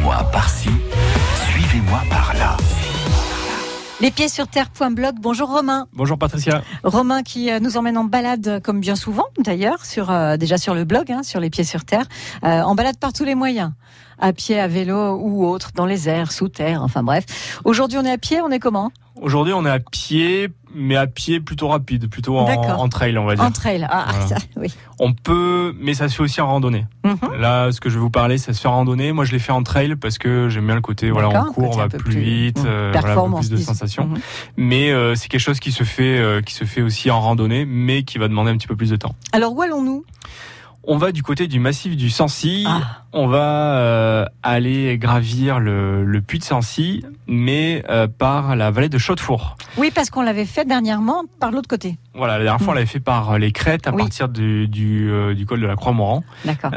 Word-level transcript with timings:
Suivez-moi 0.00 0.30
par-ci, 0.32 0.70
suivez-moi 1.50 2.00
par-là. 2.08 2.56
Les 4.00 4.10
pieds 4.10 4.30
sur 4.30 4.46
terre.blog. 4.46 5.16
Bonjour 5.20 5.50
Romain. 5.50 5.88
Bonjour 5.92 6.16
Patricia. 6.16 6.62
Romain 6.82 7.22
qui 7.22 7.50
euh, 7.50 7.60
nous 7.60 7.76
emmène 7.76 7.98
en 7.98 8.04
balade, 8.04 8.48
euh, 8.48 8.60
comme 8.60 8.80
bien 8.80 8.96
souvent 8.96 9.26
d'ailleurs, 9.38 9.84
sur 9.84 10.10
euh, 10.10 10.38
déjà 10.38 10.56
sur 10.56 10.74
le 10.74 10.84
blog, 10.84 11.12
hein, 11.12 11.22
sur 11.22 11.38
les 11.38 11.50
pieds 11.50 11.64
sur 11.64 11.84
terre, 11.84 12.06
euh, 12.44 12.62
en 12.62 12.74
balade 12.74 12.96
par 12.96 13.12
tous 13.12 13.24
les 13.24 13.34
moyens, 13.34 13.72
à 14.18 14.32
pied, 14.32 14.58
à 14.58 14.68
vélo 14.68 15.18
ou 15.18 15.46
autre, 15.46 15.72
dans 15.74 15.84
les 15.84 16.08
airs, 16.08 16.32
sous 16.32 16.48
terre, 16.48 16.82
enfin 16.82 17.02
bref. 17.02 17.60
Aujourd'hui 17.64 17.98
on 17.98 18.04
est 18.06 18.12
à 18.12 18.16
pied, 18.16 18.40
on 18.40 18.50
est 18.50 18.58
comment? 18.58 18.92
Aujourd'hui, 19.20 19.52
on 19.52 19.66
est 19.66 19.70
à 19.70 19.78
pied, 19.78 20.48
mais 20.74 20.96
à 20.96 21.06
pied 21.06 21.40
plutôt 21.40 21.68
rapide, 21.68 22.08
plutôt 22.08 22.38
en, 22.38 22.88
trail, 22.88 23.18
on 23.18 23.26
va 23.26 23.34
dire. 23.34 23.44
En 23.44 23.50
trail. 23.50 23.86
Ah, 23.88 24.06
Voilà. 24.10 24.26
ça, 24.26 24.36
oui. 24.56 24.74
On 24.98 25.12
peut, 25.12 25.74
mais 25.78 25.92
ça 25.92 26.08
se 26.08 26.16
fait 26.16 26.22
aussi 26.22 26.40
en 26.40 26.46
randonnée. 26.46 26.86
Mhm. 27.04 27.38
Là, 27.38 27.70
ce 27.70 27.80
que 27.80 27.90
je 27.90 27.96
vais 27.96 28.00
vous 28.00 28.10
parler, 28.10 28.38
ça 28.38 28.54
se 28.54 28.60
fait 28.60 28.68
en 28.68 28.72
randonnée. 28.72 29.12
Moi, 29.12 29.24
je 29.26 29.32
l'ai 29.32 29.38
fait 29.38 29.52
en 29.52 29.62
trail 29.62 29.96
parce 29.96 30.16
que 30.16 30.48
j'aime 30.48 30.66
bien 30.66 30.74
le 30.74 30.80
côté, 30.80 31.10
voilà, 31.10 31.28
on 31.28 31.52
court, 31.52 31.70
on 31.74 31.76
va 31.76 31.88
plus, 31.88 31.98
plus, 31.98 32.18
vite, 32.18 32.60
mhm. 32.60 32.66
euh, 32.66 32.90
voilà, 32.92 32.98
un 32.98 33.00
peu 33.02 33.06
Performance, 33.08 33.48
plus 33.48 33.58
de 33.58 33.62
sensations. 33.62 34.06
Mhm. 34.06 34.20
Mais 34.56 34.90
euh, 34.90 35.14
c'est 35.14 35.28
quelque 35.28 35.40
chose 35.40 35.60
qui 35.60 35.72
se 35.72 35.84
fait, 35.84 36.18
euh, 36.18 36.40
qui 36.40 36.54
se 36.54 36.64
fait 36.64 36.82
aussi 36.82 37.10
en 37.10 37.20
randonnée, 37.20 37.66
mais 37.66 38.04
qui 38.04 38.18
va 38.18 38.28
demander 38.28 38.50
un 38.50 38.56
petit 38.56 38.68
peu 38.68 38.76
plus 38.76 38.90
de 38.90 38.96
temps. 38.96 39.14
Alors 39.32 39.54
où 39.54 39.60
allons-nous? 39.60 40.04
On 40.84 40.96
va 40.96 41.12
du 41.12 41.22
côté 41.22 41.46
du 41.46 41.60
massif 41.60 41.94
du 41.96 42.08
Sancy. 42.10 42.64
Ah. 42.66 43.02
On 43.12 43.26
va 43.26 43.76
euh, 43.76 44.24
aller 44.42 44.96
gravir 44.98 45.60
le, 45.60 46.04
le 46.04 46.20
puits 46.22 46.38
de 46.38 46.44
Sancy, 46.44 47.04
mais 47.26 47.84
euh, 47.90 48.06
par 48.08 48.56
la 48.56 48.70
vallée 48.70 48.88
de 48.88 48.96
Chaudefour. 48.98 49.56
Oui, 49.76 49.90
parce 49.94 50.10
qu'on 50.10 50.22
l'avait 50.22 50.46
fait 50.46 50.64
dernièrement 50.64 51.24
par 51.38 51.50
l'autre 51.50 51.68
côté. 51.68 51.98
Voilà, 52.14 52.38
la 52.38 52.44
dernière 52.44 52.60
fois, 52.62 52.72
on 52.72 52.74
l'avait 52.76 52.86
fait 52.86 53.00
par 53.00 53.38
les 53.38 53.52
crêtes 53.52 53.86
à 53.86 53.90
Oui. 53.92 53.98
partir 53.98 54.28
du, 54.28 54.68
du, 54.68 55.10
euh, 55.10 55.34
du 55.34 55.44
col 55.44 55.60
de 55.60 55.66
la 55.66 55.76
Croix-Morand. 55.76 56.24
D'accord. 56.44 56.70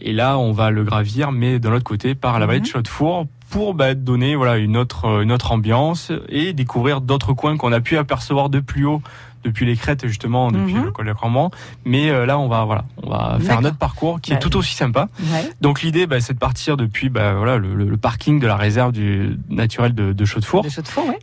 Et 0.00 0.12
là, 0.12 0.38
on 0.38 0.52
va 0.52 0.70
le 0.70 0.84
gravir, 0.84 1.32
mais 1.32 1.58
de 1.58 1.68
l'autre 1.68 1.84
côté, 1.84 2.14
par 2.14 2.38
la 2.38 2.46
vallée 2.46 2.60
de 2.60 2.66
Mhm. 2.66 2.70
Chaudefour, 2.72 3.26
pour 3.52 3.74
bah, 3.74 3.94
donner 3.94 4.34
voilà 4.34 4.56
une 4.56 4.76
autre 4.76 5.22
une 5.22 5.30
autre 5.30 5.52
ambiance 5.52 6.10
et 6.28 6.52
découvrir 6.54 7.00
d'autres 7.02 7.34
coins 7.34 7.56
qu'on 7.58 7.70
a 7.72 7.80
pu 7.80 7.96
apercevoir 7.98 8.48
de 8.48 8.60
plus 8.60 8.86
haut 8.86 9.02
depuis 9.44 9.66
les 9.66 9.74
crêtes 9.74 10.06
justement 10.06 10.52
depuis 10.52 10.74
le 10.74 10.92
col 10.92 11.04
de 11.04 11.10
la 11.10 11.14
Croix-Morand. 11.16 11.50
Mais 11.84 12.10
euh, 12.10 12.26
là, 12.26 12.38
on 12.38 12.46
va 12.46 12.64
voilà, 12.64 12.84
on 13.02 13.10
va 13.10 13.38
faire 13.40 13.60
notre 13.60 13.76
parcours 13.76 14.20
qui 14.20 14.32
est 14.32 14.38
tout 14.38 14.56
aussi 14.56 14.76
sympa. 14.76 15.08
Ouais. 15.32 15.50
Donc 15.60 15.82
l'idée, 15.82 16.06
bah, 16.06 16.20
c'est 16.20 16.34
de 16.34 16.38
partir 16.38 16.76
depuis 16.76 17.08
bah, 17.08 17.34
voilà 17.34 17.56
le, 17.58 17.74
le- 17.74 17.88
le 17.88 17.96
parking 17.96 18.38
de 18.38 18.46
la 18.46 18.54
réserve 18.54 18.92
du 18.92 19.36
naturel 19.48 19.96
de, 19.96 20.12
de 20.12 20.24
Chaudefour 20.24 20.62
De 20.62 20.68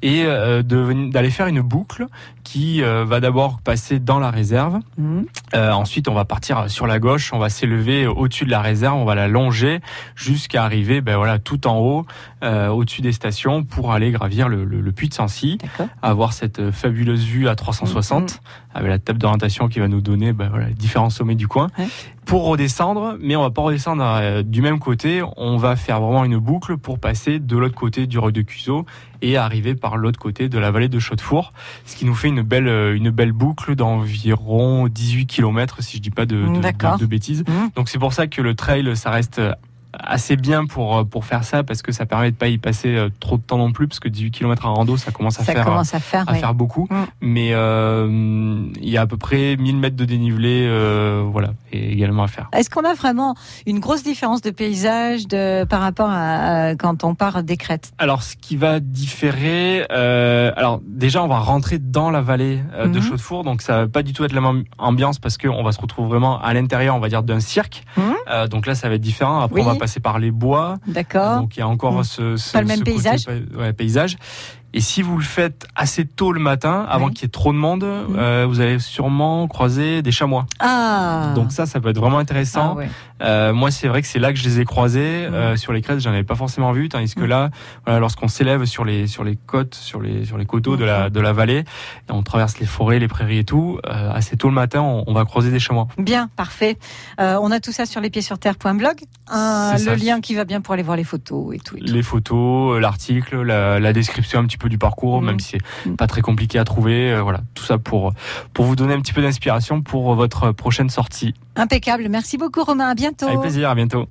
et 0.01 0.23
euh, 0.25 0.61
d'aller 0.63 1.29
faire 1.31 1.47
une 1.47 1.61
boucle 1.61 2.07
qui 2.43 2.83
euh, 2.83 3.05
va 3.05 3.21
d'abord 3.21 3.61
passer 3.63 3.99
dans 3.99 4.19
la 4.19 4.31
réserve. 4.31 4.79
Mhm. 4.97 5.25
Euh, 5.55 5.71
ensuite, 5.71 6.09
on 6.09 6.13
va 6.13 6.25
partir 6.25 6.69
sur 6.69 6.87
la 6.87 6.99
gauche, 6.99 7.31
on 7.31 7.39
va 7.39 7.47
s'élever 7.47 8.05
au-dessus 8.05 8.43
de 8.43 8.51
la 8.51 8.61
réserve, 8.61 8.97
on 8.97 9.05
va 9.05 9.15
la 9.15 9.29
longer 9.29 9.79
jusqu'à 10.15 10.65
arriver, 10.65 10.99
ben 10.99 11.15
voilà, 11.15 11.39
tout 11.39 11.67
en 11.67 11.77
haut, 11.77 12.05
euh, 12.43 12.67
au-dessus 12.69 13.01
des 13.01 13.11
stations, 13.11 13.63
pour 13.63 13.91
aller 13.91 14.11
gravir 14.11 14.47
le, 14.49 14.63
le, 14.65 14.81
le 14.81 14.91
puits 14.91 15.09
de 15.09 15.13
Sancy, 15.13 15.57
avoir 16.01 16.33
cette 16.33 16.59
euh, 16.59 16.71
fabuleuse 16.71 17.23
vue 17.25 17.47
à 17.47 17.55
360 17.55 18.41
avec 18.73 18.89
la 18.89 18.99
table 18.99 19.17
d'orientation 19.19 19.67
qui 19.67 19.79
va 19.79 19.87
nous 19.87 20.01
donner, 20.01 20.31
voilà, 20.31 20.67
les 20.67 20.73
différents 20.73 21.09
sommets 21.09 21.35
du 21.35 21.47
coin. 21.47 21.67
Ouais. 21.77 21.87
Pour 22.25 22.45
redescendre, 22.45 23.15
mais 23.19 23.35
on 23.35 23.41
va 23.41 23.49
pas 23.49 23.63
redescendre 23.63 24.03
euh, 24.05 24.43
du 24.43 24.61
même 24.61 24.77
côté, 24.77 25.23
on 25.37 25.57
va 25.57 25.75
faire 25.75 25.99
vraiment 25.99 26.23
une 26.23 26.37
boucle 26.37 26.77
pour 26.77 26.99
passer 26.99 27.39
de 27.39 27.57
l'autre 27.57 27.73
côté 27.73 28.05
du 28.05 28.19
Roc 28.19 28.31
de 28.31 28.43
Cuseau 28.43 28.85
et 29.23 29.35
arriver 29.35 29.73
par 29.73 29.97
l'autre 29.97 30.19
côté 30.19 30.47
de 30.47 30.59
la 30.59 30.69
vallée 30.69 30.87
de 30.89 30.99
Chaudefour, 30.99 31.51
ce 31.85 31.95
qui 31.95 32.05
nous 32.05 32.13
fait 32.13 32.27
une 32.27 32.43
belle 32.43 32.67
une 32.95 33.09
belle 33.09 33.31
boucle 33.31 33.75
d'environ 33.75 34.87
18 34.87 35.25
km 35.25 35.81
si 35.81 35.97
je 35.97 36.01
dis 36.01 36.11
pas 36.11 36.25
de, 36.25 36.35
de, 36.55 36.61
D'accord. 36.61 36.95
de- 36.97 37.01
de 37.01 37.05
bêtises. 37.07 37.43
Mhm. 37.47 37.71
Donc 37.75 37.89
c'est 37.89 37.99
pour 37.99 38.13
ça 38.13 38.27
que 38.27 38.41
le 38.41 38.53
trail 38.53 38.95
ça 38.95 39.09
reste 39.09 39.41
assez 39.93 40.35
bien 40.35 40.65
pour 40.65 40.97
euh, 40.97 41.03
pour 41.03 41.25
faire 41.25 41.43
ça 41.43 41.63
parce 41.63 41.81
que 41.81 41.91
ça 41.91 42.05
permet 42.05 42.31
de 42.31 42.35
pas 42.35 42.47
y 42.47 42.57
passer 42.57 42.95
euh, 42.95 43.09
trop 43.19 43.37
de 43.37 43.41
temps 43.41 43.57
non 43.57 43.71
plus 43.71 43.87
parce 43.87 43.99
que 43.99 44.07
18 44.09 44.31
km 44.31 44.65
en 44.67 44.73
rando 44.75 44.97
ça 44.97 45.11
commence 45.11 45.39
à 45.39 45.43
Ça 45.43 45.53
faire 45.53 45.65
commence 45.65 45.93
à 45.95 45.99
faire. 45.99 46.25
à 46.27 46.33
faire 46.35 46.53
beaucoup 46.53 46.87
Mm. 46.89 46.95
mais 47.21 47.49
euh, 47.53 48.07
il 48.81 48.89
y 48.89 48.97
a 48.97 49.01
à 49.01 49.07
peu 49.07 49.17
près 49.17 49.55
1000 49.57 49.77
mètres 49.77 49.95
de 49.95 50.05
dénivelé 50.05 50.65
euh, 50.67 51.23
voilà 51.31 51.49
et 51.71 51.91
également 51.93 52.23
à 52.23 52.27
faire. 52.27 52.49
Est-ce 52.53 52.69
qu'on 52.69 52.83
a 52.85 52.93
vraiment 52.93 53.35
une 53.65 53.79
grosse 53.79 54.03
différence 54.03 54.41
de 54.41 54.49
paysage 54.49 55.27
de, 55.27 55.63
par 55.65 55.81
rapport 55.81 56.09
à, 56.09 56.69
à 56.69 56.75
quand 56.75 57.03
on 57.03 57.13
part 57.15 57.43
des 57.43 57.57
crêtes? 57.57 57.91
Alors, 57.99 58.23
ce 58.23 58.35
qui 58.35 58.55
va 58.57 58.79
différer, 58.79 59.85
euh, 59.91 60.51
alors 60.55 60.81
déjà, 60.85 61.23
on 61.23 61.27
va 61.27 61.37
rentrer 61.39 61.77
dans 61.77 62.09
la 62.09 62.21
vallée 62.21 62.59
euh, 62.73 62.87
de 62.87 62.97
Mhm. 62.99 63.03
Chaudefour, 63.05 63.43
donc 63.43 63.61
ça 63.61 63.77
va 63.81 63.87
pas 63.87 64.01
du 64.03 64.13
tout 64.13 64.23
être 64.23 64.33
la 64.33 64.41
même 64.41 64.63
ambiance 64.79 65.19
parce 65.19 65.37
qu'on 65.37 65.61
va 65.63 65.71
se 65.71 65.79
retrouver 65.79 66.09
vraiment 66.09 66.41
à 66.41 66.53
l'intérieur, 66.53 66.95
on 66.95 66.99
va 66.99 67.07
dire, 67.09 67.21
d'un 67.23 67.39
cirque. 67.39 67.83
Mhm. 67.97 68.13
Euh, 68.31 68.47
donc 68.47 68.65
là, 68.65 68.73
ça 68.75 68.89
va 68.89 68.95
être 68.95 69.01
différent. 69.01 69.39
Après, 69.41 69.61
Oui. 69.61 69.67
on 69.67 69.71
va 69.71 69.75
passer 69.79 69.99
par 69.99 70.19
les 70.19 70.29
bois, 70.31 70.77
D'accord. 70.87 71.37
donc 71.39 71.57
il 71.57 71.59
y 71.59 71.63
a 71.63 71.67
encore 71.67 71.93
Mhm. 71.97 72.03
ce, 72.03 72.35
ce- 72.37 72.53
Pas 72.53 72.61
le 72.61 72.67
même 72.67 72.79
ce 72.79 72.83
côté 72.83 72.91
paysage 72.93 73.25
pa- 73.25 73.57
ouais, 73.59 73.73
paysage. 73.73 74.17
Et 74.73 74.81
si 74.81 75.01
vous 75.01 75.17
le 75.17 75.23
faites 75.23 75.67
assez 75.75 76.05
tôt 76.05 76.31
le 76.31 76.39
matin, 76.39 76.85
avant 76.89 77.07
Oui. 77.07 77.13
qu'il 77.13 77.23
y 77.23 77.25
ait 77.25 77.29
trop 77.29 77.51
de 77.51 77.57
monde, 77.57 77.83
euh, 77.83 78.45
vous 78.47 78.59
allez 78.61 78.77
sûrement 78.79 79.47
croiser 79.47 80.01
des 80.01 80.11
chamois. 80.11 80.45
Ah 80.59 81.31
Donc 81.35 81.51
ça, 81.51 81.65
ça 81.65 81.79
peut 81.79 81.89
être 81.89 81.99
vraiment 81.99 82.19
intéressant. 82.19 82.73
Ah 82.73 82.77
ouais. 82.77 82.89
Euh, 83.21 83.51
moi, 83.53 83.71
c'est 83.71 83.87
vrai 83.87 84.01
que 84.01 84.07
c'est 84.07 84.19
là 84.19 84.31
que 84.31 84.37
je 84.39 84.43
les 84.45 84.59
ai 84.61 84.65
croisés. 84.65 85.27
Mhm. 85.27 85.33
Euh, 85.33 85.55
sur 85.57 85.73
les 85.73 85.81
crêtes, 85.81 85.99
j'en 85.99 86.11
avais 86.11 86.23
pas 86.23 86.35
forcément 86.35 86.71
vu, 86.71 86.87
tandis 86.87 87.15
que 87.15 87.21
Mhm. 87.21 87.25
là, 87.27 87.49
voilà, 87.85 87.99
lorsqu'on 87.99 88.27
s'élève 88.27 88.63
sur 88.65 88.85
les 88.85 89.07
sur 89.07 89.23
les 89.23 89.35
côtes, 89.35 89.75
sur 89.75 90.01
les 90.01 90.23
sur 90.25 90.37
les 90.37 90.45
coteaux 90.45 90.77
de 90.77 90.83
Mhm. 90.83 90.87
la 90.87 91.09
de 91.09 91.19
la 91.19 91.33
vallée, 91.33 91.59
et 92.07 92.11
on 92.11 92.21
traverse 92.23 92.59
les 92.59 92.65
forêts, 92.67 92.99
les 92.99 93.07
prairies 93.07 93.39
et 93.39 93.43
tout. 93.43 93.79
euh, 93.89 94.11
assez 94.13 94.37
tôt 94.37 94.49
le 94.49 94.53
matin, 94.53 94.81
on, 94.81 95.03
on 95.07 95.13
va 95.13 95.25
croiser 95.25 95.49
des 95.51 95.59
chamois. 95.59 95.87
Bien, 95.97 96.29
parfait. 96.35 96.77
Euh, 97.19 97.37
on 97.41 97.49
a 97.51 97.59
tout 97.59 97.71
ça 97.71 97.85
sur 97.85 98.01
lespiedsurterre.blog. 98.01 98.95
Euh, 99.33 99.71
C'est 99.77 99.89
le 99.91 99.97
ça. 99.97 100.05
lien 100.05 100.21
qui 100.21 100.35
va 100.35 100.45
bien 100.45 100.61
pour 100.61 100.73
aller 100.75 100.83
voir 100.83 100.95
les 100.97 101.03
photos 101.03 101.55
et 101.55 101.59
tout. 101.59 101.75
et 101.77 101.79
tout. 101.79 101.93
Les 101.93 102.03
photos, 102.03 102.75
euh, 102.77 102.79
l'article, 102.79 103.41
la, 103.41 103.79
la 103.79 103.93
description 103.93 104.39
un 104.39 104.45
petit 104.45 104.57
peu 104.59 104.69
du 104.69 104.77
parcours, 104.77 105.19
Mhm. 105.21 105.25
même 105.25 105.39
si 105.39 105.51
c'est 105.57 105.89
Mhm. 105.89 105.95
pas 105.97 106.05
très 106.05 106.21
compliqué 106.21 106.59
à 106.59 106.63
trouver. 106.63 107.11
euh, 107.11 107.21
voilà, 107.23 107.41
tout 107.55 107.63
ça 107.63 107.77
pour 107.79 108.13
pour 108.53 108.65
vous 108.65 108.75
donner 108.75 108.93
un 108.93 108.99
petit 109.01 109.13
peu 109.13 109.21
d'inspiration 109.23 109.81
pour 109.81 110.13
votre 110.15 110.51
prochaine 110.51 110.89
sortie. 110.89 111.33
Impeccable. 111.55 112.07
Merci 112.09 112.37
beaucoup 112.37 112.63
Romain. 112.63 112.89
À 112.89 112.95
bientôt. 112.95 113.25
Avec 113.27 113.39
plaisir, 113.41 113.69
à 113.69 113.75
bientôt. 113.75 114.05